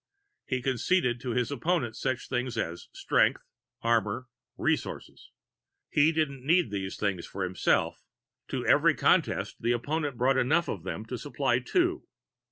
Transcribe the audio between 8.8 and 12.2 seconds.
contest, the opponent brought enough of them to supply two.